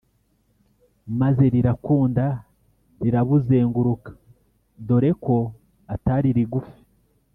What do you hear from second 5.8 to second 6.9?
atari rigufi.